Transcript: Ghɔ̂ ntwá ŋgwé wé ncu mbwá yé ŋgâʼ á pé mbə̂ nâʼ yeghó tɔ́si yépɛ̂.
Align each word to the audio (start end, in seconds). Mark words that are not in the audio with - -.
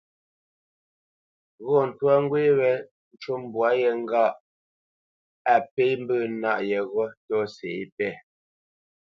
Ghɔ̂ 1.65 1.79
ntwá 1.89 2.13
ŋgwé 2.23 2.41
wé 2.59 2.69
ncu 3.13 3.31
mbwá 3.43 3.67
yé 3.79 3.89
ŋgâʼ 4.03 4.33
á 5.53 5.55
pé 5.73 5.83
mbə̂ 6.01 6.17
nâʼ 6.41 6.59
yeghó 6.69 7.03
tɔ́si 7.27 7.67
yépɛ̂. 7.77 8.11